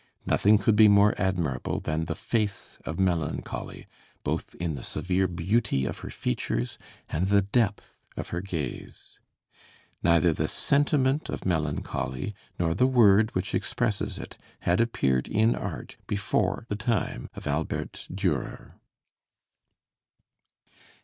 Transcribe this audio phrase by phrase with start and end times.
[0.25, 3.85] Nothing could be more admirable than the face of Melancholy,
[4.23, 9.19] both in the severe beauty of her features and the depth of her gaze.
[10.01, 15.97] Neither the sentiment of melancholy nor the word which expresses it had appeared in art
[16.07, 18.71] before the time of Albert Dürer.